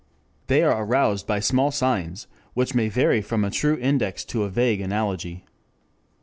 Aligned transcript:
They 0.47 0.63
are 0.63 0.83
aroused 0.83 1.27
by 1.27 1.41
small 1.41 1.69
signs, 1.69 2.25
which 2.55 2.73
may 2.73 2.89
vary 2.89 3.21
from 3.21 3.43
a 3.43 3.51
true 3.51 3.77
index 3.77 4.25
to 4.25 4.41
a 4.41 4.49
vague 4.49 4.81
analogy. 4.81 5.45